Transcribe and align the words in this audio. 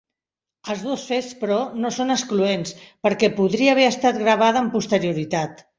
Els 0.75 0.79
dos 0.85 1.03
fets, 1.09 1.27
però, 1.43 1.59
no 1.83 1.93
són 1.99 2.15
excloents, 2.15 2.75
perquè 3.09 3.33
podria 3.39 3.77
haver 3.77 3.89
estat 3.95 4.23
gravada 4.27 4.65
amb 4.67 4.79
posterioritat. 4.81 5.67